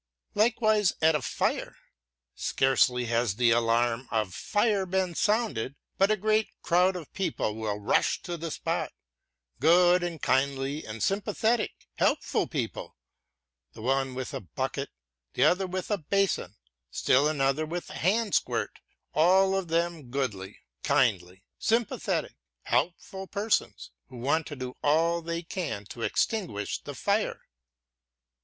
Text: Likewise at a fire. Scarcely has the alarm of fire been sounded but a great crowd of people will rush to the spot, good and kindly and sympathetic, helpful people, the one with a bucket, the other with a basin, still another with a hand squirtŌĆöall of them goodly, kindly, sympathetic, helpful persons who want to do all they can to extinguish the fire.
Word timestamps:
Likewise 0.33 0.93
at 0.99 1.13
a 1.13 1.21
fire. 1.21 1.75
Scarcely 2.33 3.05
has 3.05 3.35
the 3.35 3.51
alarm 3.51 4.07
of 4.09 4.33
fire 4.33 4.87
been 4.87 5.13
sounded 5.13 5.75
but 5.99 6.09
a 6.09 6.17
great 6.17 6.47
crowd 6.63 6.95
of 6.95 7.13
people 7.13 7.53
will 7.55 7.77
rush 7.79 8.19
to 8.23 8.35
the 8.35 8.49
spot, 8.49 8.91
good 9.59 10.01
and 10.01 10.19
kindly 10.19 10.83
and 10.87 11.03
sympathetic, 11.03 11.87
helpful 11.97 12.47
people, 12.47 12.95
the 13.73 13.81
one 13.83 14.15
with 14.15 14.33
a 14.33 14.39
bucket, 14.41 14.89
the 15.35 15.43
other 15.43 15.67
with 15.67 15.91
a 15.91 15.99
basin, 15.99 16.55
still 16.89 17.27
another 17.27 17.67
with 17.67 17.87
a 17.91 17.93
hand 17.93 18.33
squirtŌĆöall 18.33 19.55
of 19.55 19.67
them 19.67 20.09
goodly, 20.09 20.57
kindly, 20.81 21.43
sympathetic, 21.59 22.33
helpful 22.63 23.27
persons 23.27 23.91
who 24.07 24.17
want 24.17 24.47
to 24.47 24.55
do 24.55 24.75
all 24.81 25.21
they 25.21 25.43
can 25.43 25.85
to 25.85 26.01
extinguish 26.01 26.81
the 26.81 26.95
fire. 26.95 27.43